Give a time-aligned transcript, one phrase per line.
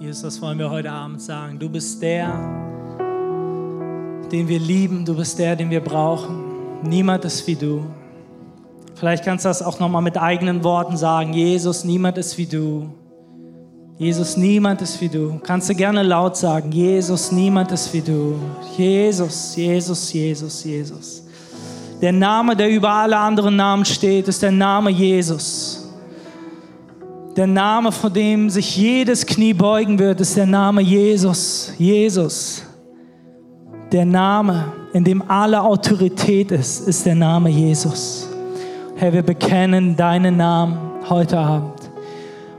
[0.00, 1.58] Jesus, das wollen wir heute Abend sagen.
[1.58, 2.32] Du bist der,
[4.32, 5.04] den wir lieben.
[5.04, 6.42] Du bist der, den wir brauchen.
[6.82, 7.84] Niemand ist wie du.
[8.94, 11.34] Vielleicht kannst du das auch nochmal mit eigenen Worten sagen.
[11.34, 12.88] Jesus, niemand ist wie du.
[13.98, 15.38] Jesus, niemand ist wie du.
[15.42, 16.72] Kannst du gerne laut sagen.
[16.72, 18.36] Jesus, niemand ist wie du.
[18.78, 21.26] Jesus, Jesus, Jesus, Jesus.
[22.00, 25.79] Der Name, der über alle anderen Namen steht, ist der Name Jesus.
[27.36, 31.72] Der Name, vor dem sich jedes Knie beugen wird, ist der Name Jesus.
[31.78, 32.62] Jesus.
[33.92, 38.28] Der Name, in dem alle Autorität ist, ist der Name Jesus.
[38.96, 40.76] Herr, wir bekennen deinen Namen
[41.08, 41.80] heute Abend.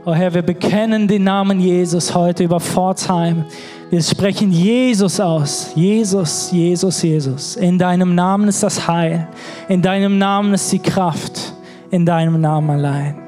[0.04, 3.44] Oh Herr, wir bekennen den Namen Jesus heute über Pforzheim.
[3.90, 5.70] Wir sprechen Jesus aus.
[5.74, 7.56] Jesus, Jesus, Jesus.
[7.56, 9.28] In deinem Namen ist das Heil.
[9.68, 11.52] In deinem Namen ist die Kraft.
[11.90, 13.21] In deinem Namen allein.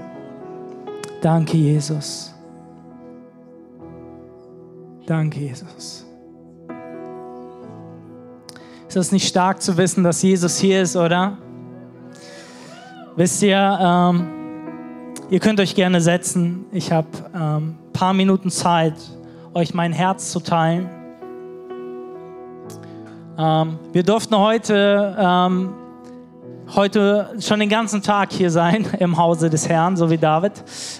[1.24, 2.34] Danke, Jesus.
[5.06, 6.04] Danke, Jesus.
[8.86, 11.38] Ist das nicht stark zu wissen, dass Jesus hier ist, oder?
[13.16, 14.26] Wisst ihr, ähm,
[15.30, 16.66] ihr könnt euch gerne setzen.
[16.72, 18.96] Ich habe ein ähm, paar Minuten Zeit,
[19.54, 20.90] euch mein Herz zu teilen.
[23.38, 25.72] Ähm, wir durften heute ähm,
[26.74, 30.52] heute schon den ganzen Tag hier sein im Hause des Herrn, so wie David,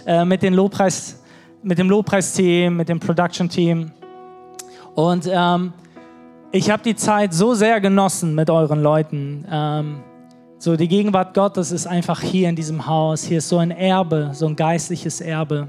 [0.06, 1.22] äh, mit, den Lobpreis,
[1.62, 3.90] mit dem Lobpreisteam, mit dem Production-Team.
[4.94, 5.72] Und ähm,
[6.52, 9.44] ich habe die Zeit so sehr genossen mit euren Leuten.
[9.50, 10.04] Ähm,
[10.58, 13.24] so die Gegenwart Gottes ist einfach hier in diesem Haus.
[13.24, 15.68] Hier ist so ein Erbe, so ein geistliches Erbe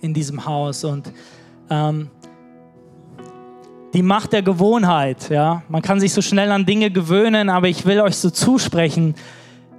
[0.00, 0.84] in diesem Haus.
[0.84, 1.12] Und
[1.70, 2.08] ähm,
[3.94, 5.30] die Macht der Gewohnheit.
[5.30, 5.62] Ja?
[5.68, 9.14] Man kann sich so schnell an Dinge gewöhnen, aber ich will euch so zusprechen,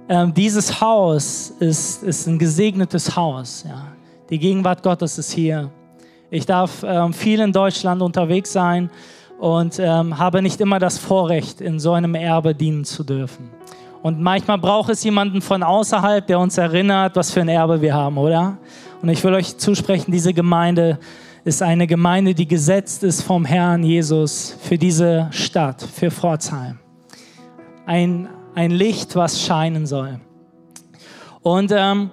[0.08, 3.64] ähm, dieses Haus ist, ist ein gesegnetes Haus.
[3.68, 3.88] Ja?
[4.30, 5.70] Die Gegenwart Gottes ist hier.
[6.30, 8.90] Ich darf ähm, viel in Deutschland unterwegs sein
[9.38, 13.50] und ähm, habe nicht immer das Vorrecht, in so einem Erbe dienen zu dürfen.
[14.02, 17.92] Und manchmal braucht es jemanden von außerhalb, der uns erinnert, was für ein Erbe wir
[17.92, 18.56] haben, oder?
[19.02, 20.98] Und ich will euch zusprechen, diese Gemeinde
[21.46, 26.80] ist eine Gemeinde, die gesetzt ist vom Herrn Jesus für diese Stadt, für Pforzheim.
[27.86, 30.18] Ein, ein Licht, was scheinen soll.
[31.42, 32.10] Und ähm,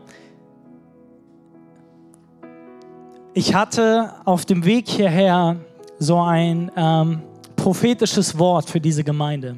[3.33, 5.55] ich hatte auf dem Weg hierher
[5.97, 7.23] so ein ähm,
[7.55, 9.57] prophetisches Wort für diese Gemeinde.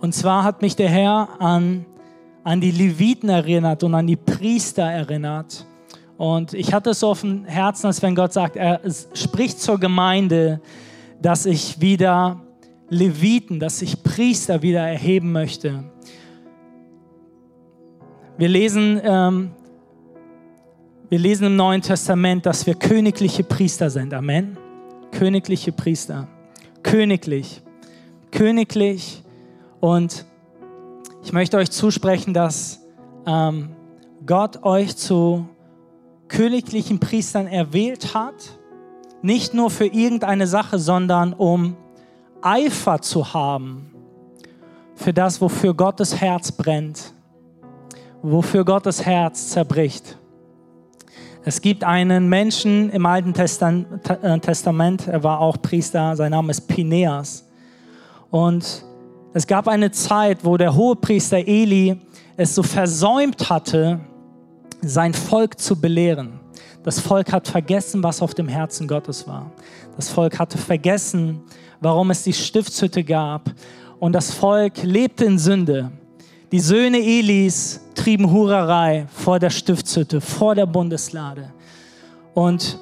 [0.00, 1.84] Und zwar hat mich der Herr an,
[2.42, 5.66] an die Leviten erinnert und an die Priester erinnert
[6.24, 8.80] und ich hatte es so auf dem Herzen, als wenn Gott sagt, er
[9.12, 10.62] spricht zur Gemeinde,
[11.20, 12.40] dass ich wieder
[12.88, 15.84] Leviten, dass ich Priester wieder erheben möchte.
[18.38, 19.50] Wir lesen, ähm,
[21.10, 24.14] wir lesen im Neuen Testament, dass wir königliche Priester sind.
[24.14, 24.56] Amen.
[25.10, 26.26] Königliche Priester.
[26.82, 27.60] Königlich.
[28.30, 29.22] Königlich.
[29.78, 30.24] Und
[31.22, 32.80] ich möchte euch zusprechen, dass
[33.26, 33.76] ähm,
[34.24, 35.50] Gott euch zu
[36.34, 38.58] königlichen Priestern erwählt hat,
[39.22, 41.76] nicht nur für irgendeine Sache, sondern um
[42.42, 43.92] Eifer zu haben
[44.96, 47.14] für das, wofür Gottes Herz brennt,
[48.20, 50.18] wofür Gottes Herz zerbricht.
[51.44, 56.66] Es gibt einen Menschen im Alten äh, Testament, er war auch Priester, sein Name ist
[56.66, 57.46] Pineas.
[58.30, 58.84] Und
[59.34, 62.00] es gab eine Zeit, wo der Hohepriester Eli
[62.36, 64.00] es so versäumt hatte,
[64.88, 66.40] sein Volk zu belehren.
[66.82, 69.50] Das Volk hat vergessen, was auf dem Herzen Gottes war.
[69.96, 71.40] Das Volk hatte vergessen,
[71.80, 73.50] warum es die Stiftshütte gab.
[73.98, 75.90] Und das Volk lebte in Sünde.
[76.52, 81.52] Die Söhne Elis trieben Hurerei vor der Stiftshütte, vor der Bundeslade.
[82.34, 82.78] Und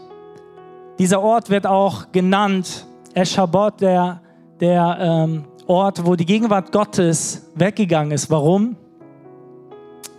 [0.99, 4.21] dieser Ort wird auch genannt Eschabot, der,
[4.61, 8.31] der ähm, Ort, wo die Gegenwart Gottes weggegangen ist.
[8.31, 8.77] Warum?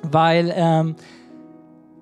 [0.04, 0.96] Weil ähm,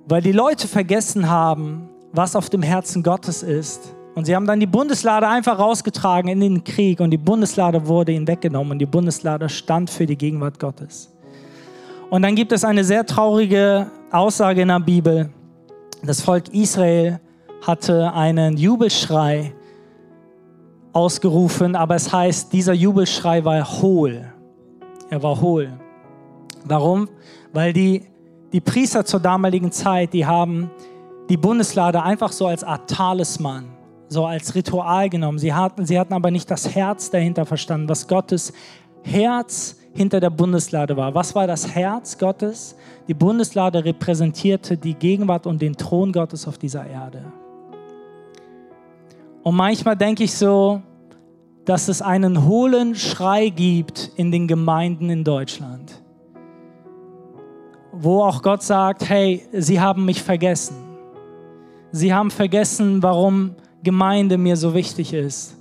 [0.07, 3.95] weil die Leute vergessen haben, was auf dem Herzen Gottes ist.
[4.15, 8.11] Und sie haben dann die Bundeslade einfach rausgetragen in den Krieg und die Bundeslade wurde
[8.11, 11.13] ihnen weggenommen und die Bundeslade stand für die Gegenwart Gottes.
[12.09, 15.29] Und dann gibt es eine sehr traurige Aussage in der Bibel.
[16.03, 17.21] Das Volk Israel
[17.65, 19.53] hatte einen Jubelschrei
[20.91, 24.25] ausgerufen, aber es heißt, dieser Jubelschrei war hohl.
[25.09, 25.71] Er war hohl.
[26.65, 27.07] Warum?
[27.53, 28.10] Weil die
[28.51, 30.69] die Priester zur damaligen Zeit, die haben
[31.29, 33.65] die Bundeslade einfach so als Art Talisman,
[34.09, 35.39] so als Ritual genommen.
[35.39, 38.51] Sie hatten, sie hatten aber nicht das Herz dahinter verstanden, was Gottes
[39.03, 41.13] Herz hinter der Bundeslade war.
[41.15, 42.75] Was war das Herz Gottes?
[43.07, 47.23] Die Bundeslade repräsentierte die Gegenwart und den Thron Gottes auf dieser Erde.
[49.43, 50.81] Und manchmal denke ich so,
[51.65, 56.00] dass es einen hohlen Schrei gibt in den Gemeinden in Deutschland,
[57.91, 60.75] wo auch Gott sagt, hey, sie haben mich vergessen.
[61.91, 65.55] Sie haben vergessen, warum Gemeinde mir so wichtig ist.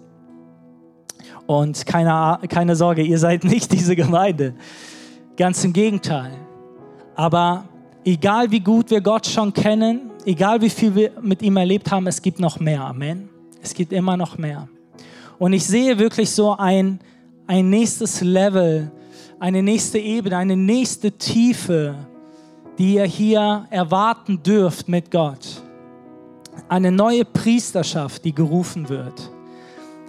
[1.46, 4.54] Und keine, keine Sorge, ihr seid nicht diese Gemeinde.
[5.36, 6.32] Ganz im Gegenteil.
[7.16, 7.64] Aber
[8.04, 12.06] egal wie gut wir Gott schon kennen, egal wie viel wir mit ihm erlebt haben,
[12.06, 12.82] es gibt noch mehr.
[12.84, 13.28] Amen.
[13.62, 14.68] Es gibt immer noch mehr.
[15.38, 17.00] Und ich sehe wirklich so ein,
[17.46, 18.92] ein nächstes Level,
[19.40, 21.96] eine nächste Ebene, eine nächste Tiefe,
[22.80, 25.62] die ihr hier erwarten dürft mit Gott.
[26.66, 29.30] Eine neue Priesterschaft, die gerufen wird.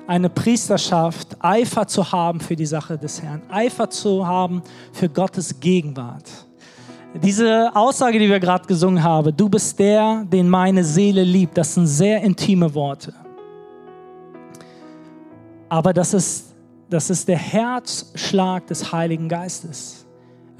[0.08, 4.62] Eine Priesterschaft, Eifer zu haben für die Sache des Herrn, Eifer zu haben
[4.94, 6.24] für Gottes Gegenwart.
[7.22, 11.74] Diese Aussage, die wir gerade gesungen haben, du bist der, den meine Seele liebt, das
[11.74, 13.14] sind sehr intime Worte.
[15.68, 16.54] Aber das ist,
[16.90, 20.01] das ist der Herzschlag des Heiligen Geistes.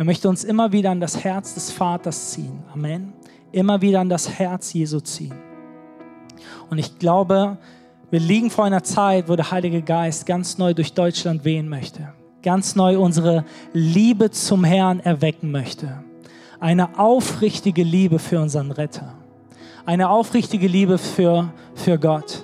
[0.02, 2.64] Er möchte uns immer wieder an das Herz des Vaters ziehen.
[2.74, 3.14] Amen.
[3.52, 5.36] Immer wieder an das Herz Jesu ziehen.
[6.72, 7.60] Und ich glaube,
[8.10, 12.14] wir liegen vor einer Zeit, wo der Heilige Geist ganz neu durch Deutschland wehen möchte.
[12.42, 16.04] Ganz neu unsere Liebe zum Herrn erwecken möchte
[16.60, 19.14] eine aufrichtige Liebe für unseren Retter.
[19.86, 22.44] Eine aufrichtige Liebe für, für Gott.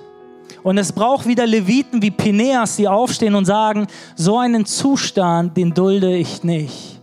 [0.62, 5.74] Und es braucht wieder Leviten wie Pineas, die aufstehen und sagen, so einen Zustand, den
[5.74, 6.97] dulde ich nicht.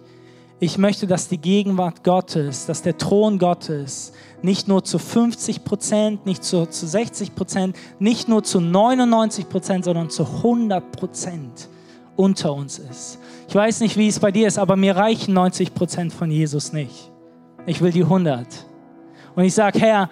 [0.66, 6.26] Ich möchte, dass die Gegenwart Gottes, dass der Thron Gottes nicht nur zu 50 Prozent,
[6.26, 11.70] nicht zu, zu 60 Prozent, nicht nur zu 99 Prozent, sondern zu 100 Prozent
[12.16, 13.20] unter uns ist.
[13.48, 16.74] Ich weiß nicht, wie es bei dir ist, aber mir reichen 90 Prozent von Jesus
[16.74, 17.12] nicht.
[17.68, 18.48] Ich will die 100.
[19.36, 20.10] Und ich sage, Herr,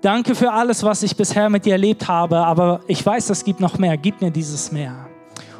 [0.00, 3.60] danke für alles, was ich bisher mit dir erlebt habe, aber ich weiß, es gibt
[3.60, 3.96] noch mehr.
[3.96, 5.06] Gib mir dieses mehr.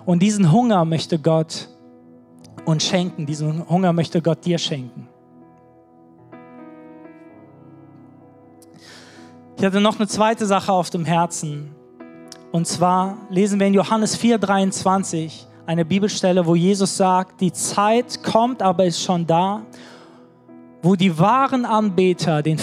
[0.04, 1.69] Und diesen Hunger möchte Gott
[2.64, 3.26] uns schenken.
[3.26, 5.08] Diesen Hunger möchte Gott dir schenken.
[9.56, 11.75] Ich hatte noch eine zweite Sache auf dem Herzen.
[12.52, 18.62] Und zwar lesen wir in Johannes 4,23 eine Bibelstelle, wo Jesus sagt, die Zeit kommt,
[18.62, 19.62] aber ist schon da,
[20.82, 22.60] wo die wahren Anbeter den,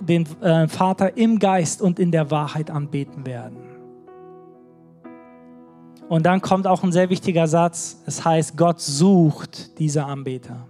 [0.00, 3.71] den äh, Vater im Geist und in der Wahrheit anbeten werden.
[6.12, 8.02] Und dann kommt auch ein sehr wichtiger Satz.
[8.04, 10.68] Es heißt, Gott sucht diese Anbeter.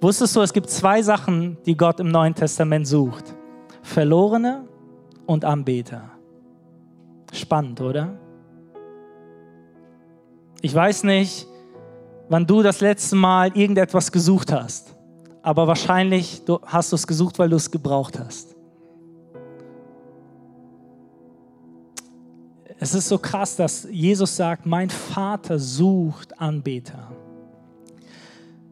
[0.00, 3.22] Wusstest du, es gibt zwei Sachen, die Gott im Neuen Testament sucht.
[3.82, 4.64] Verlorene
[5.26, 6.10] und Anbeter.
[7.32, 8.18] Spannend, oder?
[10.60, 11.46] Ich weiß nicht,
[12.28, 14.96] wann du das letzte Mal irgendetwas gesucht hast,
[15.42, 18.56] aber wahrscheinlich hast du es gesucht, weil du es gebraucht hast.
[22.80, 27.12] Es ist so krass, dass Jesus sagt, mein Vater sucht Anbeter.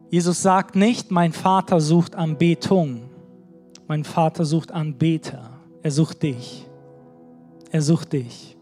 [0.09, 3.03] Jesus sagt nicht, mein Vater sucht Anbetung.
[3.87, 5.51] Mein Vater sucht Anbeter.
[5.83, 6.67] Er sucht dich.
[7.71, 8.57] Er sucht dich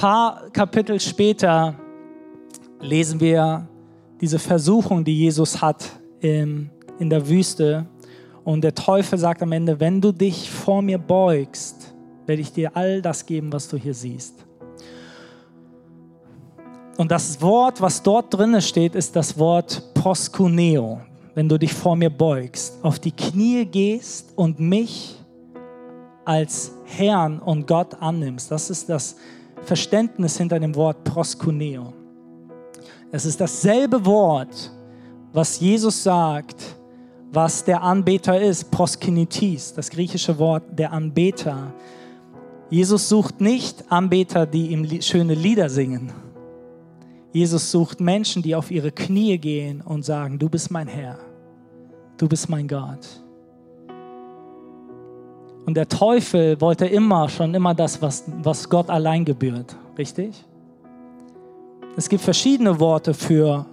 [0.00, 1.74] paar Kapitel später
[2.80, 3.68] lesen wir
[4.18, 5.90] diese Versuchung, die Jesus hat
[6.20, 7.84] in der Wüste.
[8.42, 11.79] Und der Teufel sagt am Ende, wenn du dich vor mir beugst,
[12.30, 14.46] werde ich dir all das geben, was du hier siehst.
[16.96, 21.00] Und das Wort, was dort drin steht, ist das Wort proskuneo.
[21.34, 25.16] Wenn du dich vor mir beugst, auf die Knie gehst und mich
[26.24, 28.48] als Herrn und Gott annimmst.
[28.48, 29.16] Das ist das
[29.62, 31.92] Verständnis hinter dem Wort proskuneo.
[33.10, 34.70] Es ist dasselbe Wort,
[35.32, 36.76] was Jesus sagt,
[37.32, 41.72] was der Anbeter ist, proskinitis, das griechische Wort der Anbeter.
[42.70, 46.12] Jesus sucht nicht Anbeter, die ihm schöne Lieder singen.
[47.32, 51.18] Jesus sucht Menschen, die auf ihre Knie gehen und sagen, du bist mein Herr,
[52.16, 53.06] du bist mein Gott.
[55.66, 59.76] Und der Teufel wollte immer, schon immer das, was, was Gott allein gebührt.
[59.98, 60.44] Richtig?
[61.96, 63.66] Es gibt verschiedene Worte für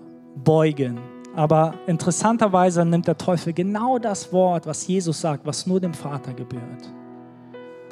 [0.43, 0.99] beugen.
[1.35, 6.33] Aber interessanterweise nimmt der Teufel genau das Wort, was Jesus sagt, was nur dem Vater
[6.33, 6.91] gebührt.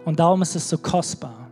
[0.06, 1.50] Und darum ist es so kostbar.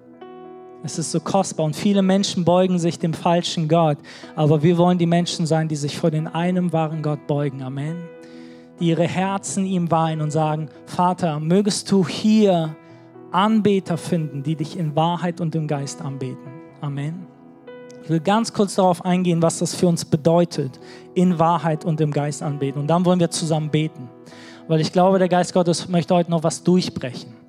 [0.84, 3.98] Es ist so kostbar und viele Menschen beugen sich dem falschen Gott.
[4.36, 7.64] Aber wir wollen die Menschen sein, die sich vor den einen wahren Gott beugen.
[7.64, 7.98] Amen
[8.80, 12.76] die ihre Herzen ihm weihen und sagen, Vater, mögest du hier
[13.32, 16.52] Anbeter finden, die dich in Wahrheit und im Geist anbeten.
[16.82, 17.26] Amen.
[18.04, 20.80] Ich will ganz kurz darauf eingehen, was das für uns bedeutet,
[21.14, 22.82] in Wahrheit und im Geist anbeten.
[22.82, 24.10] Und dann wollen wir zusammen beten,
[24.68, 27.43] weil ich glaube, der Geist Gottes möchte heute noch was durchbrechen.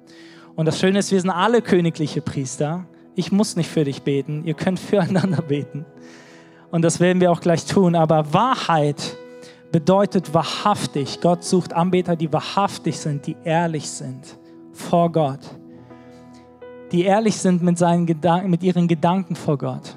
[0.57, 2.87] Und das Schöne ist, wir sind alle königliche Priester.
[3.17, 5.85] Ich muss nicht für dich beten, ihr könnt füreinander beten.
[6.71, 7.95] Und das werden wir auch gleich tun.
[7.95, 9.17] Aber Wahrheit
[9.71, 11.21] bedeutet wahrhaftig.
[11.21, 14.39] Gott sucht Anbeter, die wahrhaftig sind, die ehrlich sind
[14.73, 15.41] vor Gott.
[16.93, 19.97] Die ehrlich sind mit, seinen Gedanken, mit ihren Gedanken vor Gott.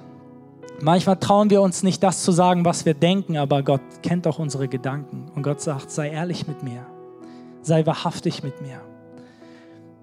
[0.81, 4.37] Manchmal trauen wir uns nicht, das zu sagen, was wir denken, aber Gott kennt auch
[4.37, 5.31] unsere Gedanken.
[5.35, 6.85] Und Gott sagt, sei ehrlich mit mir.
[7.63, 8.87] Sei wahrhaftig mit mir.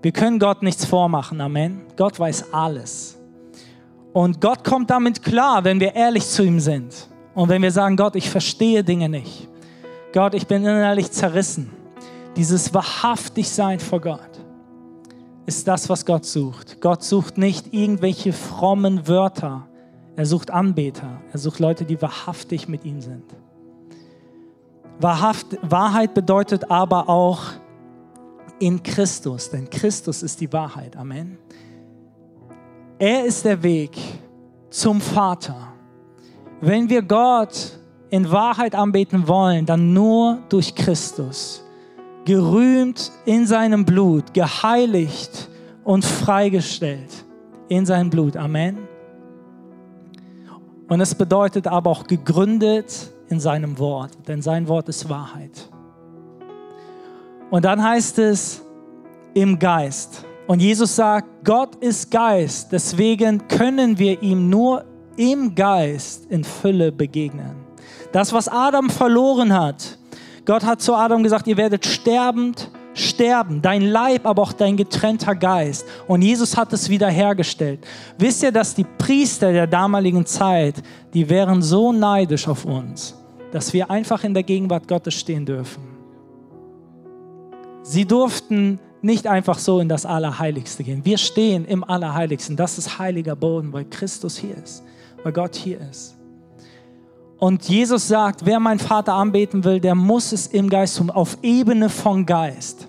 [0.04, 1.80] Wir können Gott nichts vormachen, Amen.
[1.96, 3.16] Gott weiß alles.
[4.12, 7.08] Und Gott kommt damit klar, wenn wir ehrlich zu ihm sind.
[7.34, 9.48] Und wenn wir sagen, Gott, ich verstehe Dinge nicht.
[10.12, 11.70] Gott, ich bin innerlich zerrissen.
[12.36, 14.28] Dieses wahrhaftig sein vor Gott
[15.46, 16.82] ist das, was Gott sucht.
[16.82, 19.66] Gott sucht nicht irgendwelche frommen Wörter.
[20.16, 21.22] Er sucht Anbeter.
[21.32, 23.24] Er sucht Leute, die wahrhaftig mit ihm sind.
[25.00, 27.54] Wahrhaft, Wahrheit bedeutet aber auch
[28.58, 30.96] in Christus, denn Christus ist die Wahrheit.
[30.96, 31.38] Amen.
[32.98, 33.98] Er ist der Weg
[34.70, 35.72] zum Vater.
[36.60, 37.78] Wenn wir Gott
[38.10, 41.64] in Wahrheit anbeten wollen, dann nur durch Christus.
[42.24, 45.48] Gerühmt in seinem Blut, geheiligt
[45.82, 47.24] und freigestellt
[47.68, 48.36] in seinem Blut.
[48.36, 48.78] Amen.
[50.88, 55.68] Und es bedeutet aber auch gegründet in seinem Wort, denn sein Wort ist Wahrheit.
[57.54, 58.62] Und dann heißt es
[59.32, 60.24] im Geist.
[60.48, 64.84] Und Jesus sagt, Gott ist Geist, deswegen können wir ihm nur
[65.16, 67.54] im Geist in Fülle begegnen.
[68.10, 69.98] Das, was Adam verloren hat,
[70.44, 75.36] Gott hat zu Adam gesagt, ihr werdet sterbend sterben, dein Leib, aber auch dein getrennter
[75.36, 75.86] Geist.
[76.08, 77.86] Und Jesus hat es wiederhergestellt.
[78.18, 80.82] Wisst ihr, dass die Priester der damaligen Zeit,
[81.12, 83.14] die wären so neidisch auf uns,
[83.52, 85.93] dass wir einfach in der Gegenwart Gottes stehen dürfen.
[87.86, 91.04] Sie durften nicht einfach so in das Allerheiligste gehen.
[91.04, 92.56] Wir stehen im Allerheiligsten.
[92.56, 94.82] Das ist heiliger Boden, weil Christus hier ist,
[95.22, 96.16] weil Gott hier ist.
[97.38, 101.36] Und Jesus sagt, wer meinen Vater anbeten will, der muss es im Geist tun, auf
[101.42, 102.88] Ebene von Geist.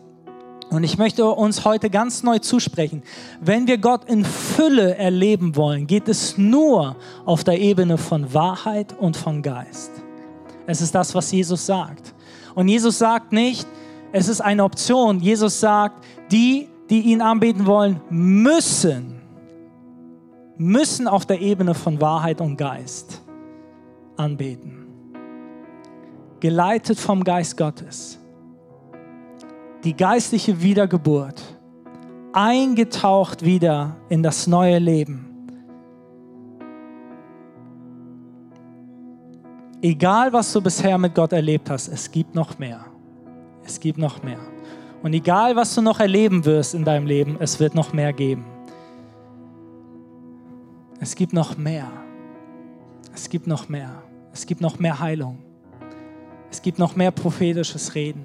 [0.70, 3.04] Und ich möchte uns heute ganz neu zusprechen.
[3.42, 8.98] Wenn wir Gott in Fülle erleben wollen, geht es nur auf der Ebene von Wahrheit
[8.98, 9.92] und von Geist.
[10.68, 12.14] Es ist das, was Jesus sagt.
[12.56, 13.68] Und Jesus sagt nicht,
[14.17, 15.19] es ist eine Option.
[15.19, 19.22] Jesus sagt, die, die ihn anbeten wollen, müssen,
[20.55, 23.22] müssen auf der Ebene von Wahrheit und Geist
[24.15, 24.88] anbeten.
[26.39, 28.17] Geleitet vom Geist Gottes.
[29.84, 31.43] Die geistliche Wiedergeburt.
[32.31, 35.25] Eingetaucht wieder in das neue Leben.
[39.81, 42.95] Egal, was du bisher mit Gott erlebt hast, es gibt noch mehr
[43.65, 44.39] es gibt noch mehr.
[45.03, 48.45] Und egal, was du noch erleben wirst in deinem Leben, es wird noch mehr geben.
[51.00, 51.91] Es gibt noch mehr.
[53.13, 54.01] Es gibt noch mehr.
[54.34, 55.39] Es gibt noch mehr Heilung.
[56.50, 58.24] Es gibt noch mehr prophetisches Reden.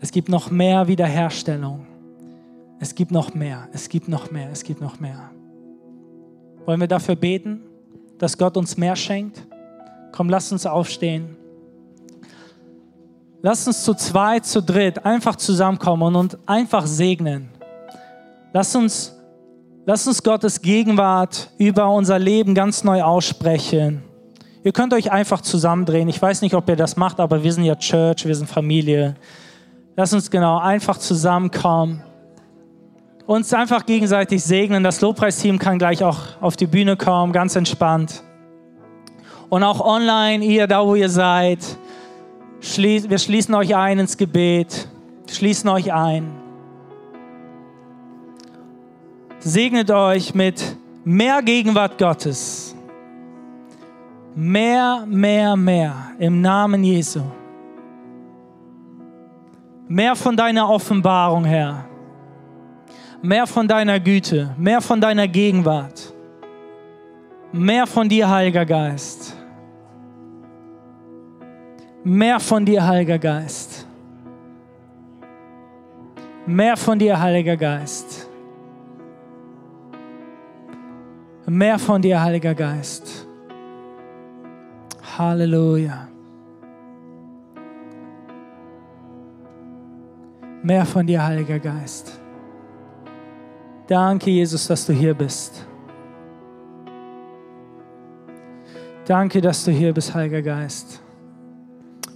[0.00, 1.86] Es gibt noch mehr Wiederherstellung.
[2.80, 3.68] Es gibt noch mehr.
[3.72, 4.50] Es gibt noch mehr.
[4.50, 5.30] Es gibt noch mehr.
[6.66, 7.60] Wollen wir dafür beten,
[8.18, 9.46] dass Gott uns mehr schenkt?
[10.10, 11.36] Komm, lass uns aufstehen.
[13.44, 17.48] Lass uns zu zweit, zu dritt einfach zusammenkommen und einfach segnen.
[18.52, 19.16] Lass uns,
[19.84, 24.04] lass uns Gottes Gegenwart über unser Leben ganz neu aussprechen.
[24.62, 26.08] Ihr könnt euch einfach zusammendrehen.
[26.08, 29.16] Ich weiß nicht, ob ihr das macht, aber wir sind ja Church, wir sind Familie.
[29.96, 32.00] Lass uns genau einfach zusammenkommen.
[33.26, 34.84] Uns einfach gegenseitig segnen.
[34.84, 38.22] Das Lobpreisteam kann gleich auch auf die Bühne kommen, ganz entspannt.
[39.48, 41.58] Und auch online, ihr da, wo ihr seid
[42.62, 44.88] wir schließen euch ein ins Gebet,
[45.28, 46.30] schließen euch ein.
[49.40, 52.76] Segnet euch mit mehr Gegenwart Gottes.
[54.34, 57.22] Mehr, mehr, mehr im Namen Jesu.
[59.88, 61.84] Mehr von deiner Offenbarung, Herr.
[63.20, 66.14] Mehr von deiner Güte, mehr von deiner Gegenwart.
[67.50, 69.36] Mehr von dir, Heiliger Geist.
[72.04, 73.86] Mehr von dir, Heiliger Geist.
[76.46, 78.28] Mehr von dir, Heiliger Geist.
[81.46, 83.26] Mehr von dir, Heiliger Geist.
[85.16, 86.08] Halleluja.
[90.64, 92.18] Mehr von dir, Heiliger Geist.
[93.86, 95.64] Danke, Jesus, dass du hier bist.
[99.04, 101.00] Danke, dass du hier bist, Heiliger Geist.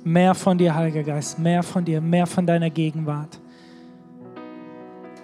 [0.07, 3.41] Mehr von dir, Heiliger Geist, mehr von dir, mehr von deiner Gegenwart.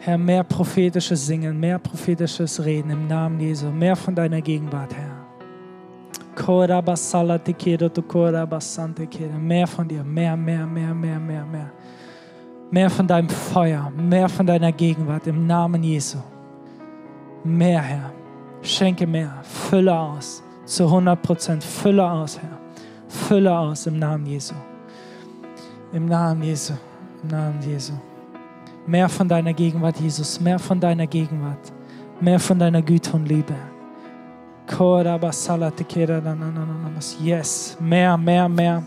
[0.01, 5.23] Herr, mehr prophetisches Singen, mehr prophetisches Reden im Namen Jesu, mehr von deiner Gegenwart, Herr.
[9.39, 11.71] Mehr von dir, mehr, mehr, mehr, mehr, mehr, mehr.
[12.73, 16.19] Mehr von deinem Feuer, mehr von deiner Gegenwart im Namen Jesu.
[17.45, 18.13] Mehr, Herr.
[18.63, 22.59] Schenke mehr, fülle aus, zu 100 Prozent, fülle aus, Herr.
[23.07, 24.57] Fülle aus im Namen Jesu.
[25.93, 26.73] Im Namen Jesu,
[27.23, 27.93] im Namen Jesu.
[28.87, 31.73] Mehr von deiner Gegenwart, Jesus, mehr von deiner Gegenwart,
[32.21, 33.55] mehr von deiner Güte und Liebe.
[37.21, 38.83] Yes, mehr, mehr, mehr.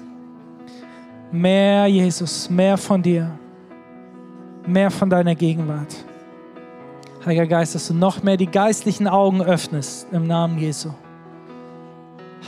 [1.32, 3.30] Mehr, Jesus, mehr von dir.
[4.66, 5.96] Mehr von deiner Gegenwart.
[7.24, 10.90] Heiliger Geist, dass du noch mehr die geistlichen Augen öffnest im Namen Jesu.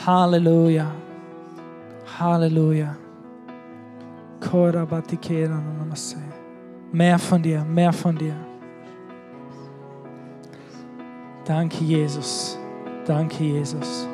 [0.05, 0.91] Halleluja.
[2.19, 2.95] Halleluja.
[6.91, 8.36] Mehr von dir, mehr von dir.
[11.46, 12.58] Danke, Jesus.
[13.06, 14.08] Danke, Jesus.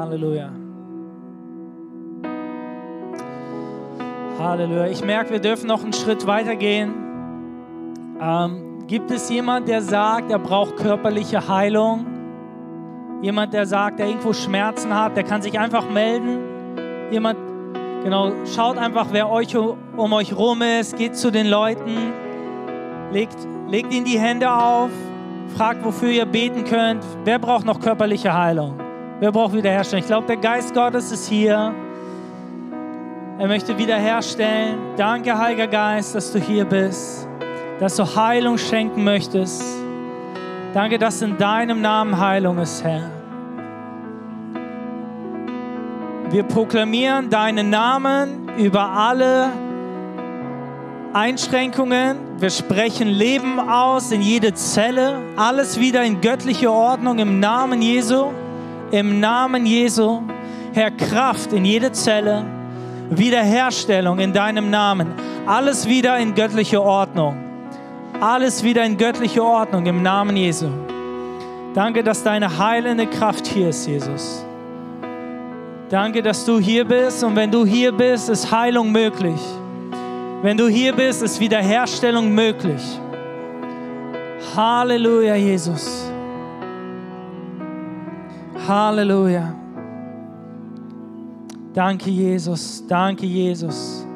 [0.00, 0.48] Halleluja.
[4.38, 4.86] Halleluja.
[4.86, 6.94] Ich merke, wir dürfen noch einen Schritt weiter gehen.
[8.18, 12.06] Ähm, gibt es jemand, der sagt, er braucht körperliche Heilung?
[13.20, 16.38] Jemand, der sagt, der irgendwo Schmerzen hat, der kann sich einfach melden.
[17.10, 17.38] Jemand,
[18.02, 22.14] genau, schaut einfach, wer euch um euch rum ist, geht zu den Leuten,
[23.12, 23.36] legt,
[23.68, 24.90] legt ihnen die Hände auf,
[25.58, 27.04] fragt, wofür ihr beten könnt.
[27.24, 28.79] Wer braucht noch körperliche Heilung?
[29.20, 30.00] Wer braucht Wiederherstellung?
[30.00, 31.74] Ich glaube, der Geist Gottes ist hier.
[33.38, 34.78] Er möchte wiederherstellen.
[34.96, 37.28] Danke, Heiliger Geist, dass du hier bist,
[37.80, 39.62] dass du Heilung schenken möchtest.
[40.72, 43.10] Danke, dass in deinem Namen Heilung ist, Herr.
[46.30, 49.50] Wir proklamieren deinen Namen über alle
[51.12, 52.16] Einschränkungen.
[52.38, 55.18] Wir sprechen Leben aus in jede Zelle.
[55.36, 58.30] Alles wieder in göttliche Ordnung im Namen Jesu
[58.90, 60.22] im Namen Jesu,
[60.72, 62.44] Herr, Kraft in jede Zelle,
[63.10, 65.08] Wiederherstellung in deinem Namen,
[65.46, 67.36] alles wieder in göttliche Ordnung,
[68.20, 70.68] alles wieder in göttliche Ordnung im Namen Jesu.
[71.74, 74.44] Danke, dass deine heilende Kraft hier ist, Jesus.
[75.88, 79.40] Danke, dass du hier bist und wenn du hier bist, ist Heilung möglich.
[80.42, 82.82] Wenn du hier bist, ist Wiederherstellung möglich.
[84.56, 86.09] Halleluja, Jesus.
[88.70, 89.52] Halleluja.
[91.74, 92.86] Danke, Jesus.
[92.86, 94.06] Danke, Jesus.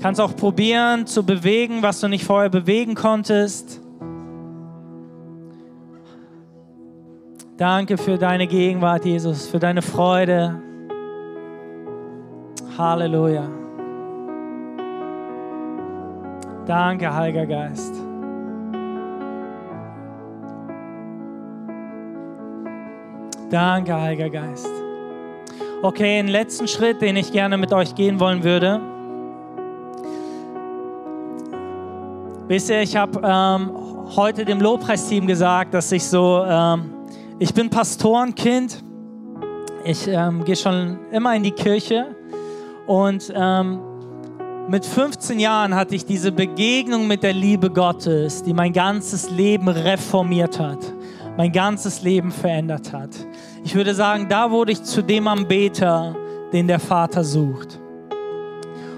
[0.00, 3.80] Kannst auch probieren zu bewegen, was du nicht vorher bewegen konntest.
[7.56, 10.62] Danke für deine Gegenwart, Jesus, für deine Freude.
[12.78, 13.50] Halleluja.
[16.66, 17.99] Danke, Heiliger Geist.
[23.50, 24.70] Danke, Heiliger Geist.
[25.82, 28.80] Okay, den letzten Schritt, den ich gerne mit euch gehen wollen würde.
[32.46, 33.72] Wisst ihr, ich habe ähm,
[34.14, 36.92] heute dem Lobpreisteam gesagt, dass ich so, ähm,
[37.40, 38.84] ich bin Pastorenkind.
[39.84, 42.14] Ich ähm, gehe schon immer in die Kirche
[42.86, 43.80] und ähm,
[44.68, 49.66] mit 15 Jahren hatte ich diese Begegnung mit der Liebe Gottes, die mein ganzes Leben
[49.66, 50.78] reformiert hat,
[51.36, 53.10] mein ganzes Leben verändert hat.
[53.62, 56.16] Ich würde sagen, da wurde ich zu dem Anbeter,
[56.52, 57.78] den der Vater sucht.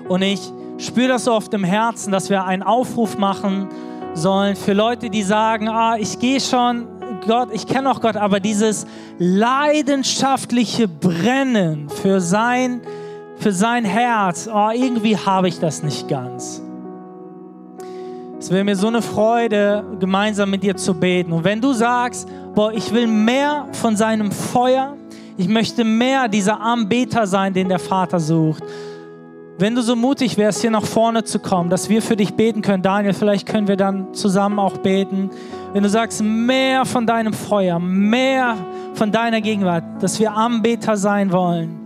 [0.08, 0.40] Und ich
[0.78, 3.68] spüre das so oft im Herzen, dass wir einen Aufruf machen
[4.14, 6.86] sollen für Leute, die sagen, ah, ich gehe schon,
[7.26, 8.86] Gott, ich kenne auch Gott, aber dieses
[9.18, 12.80] leidenschaftliche Brennen für sein,
[13.36, 16.62] für sein Herz, oh, irgendwie habe ich das nicht ganz.
[18.38, 21.32] Es wäre mir so eine Freude, gemeinsam mit dir zu beten.
[21.32, 24.96] Und wenn du sagst, boah, ich will mehr von seinem Feuer.
[25.36, 28.62] Ich möchte mehr dieser Anbeter sein, den der Vater sucht.
[29.58, 32.62] Wenn du so mutig wärst, hier nach vorne zu kommen, dass wir für dich beten
[32.62, 35.30] können, Daniel, vielleicht können wir dann zusammen auch beten.
[35.72, 38.56] Wenn du sagst, mehr von deinem Feuer, mehr
[38.94, 41.81] von deiner Gegenwart, dass wir Anbeter sein wollen,